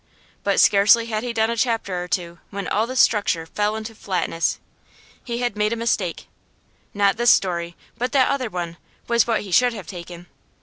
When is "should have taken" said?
9.51-10.25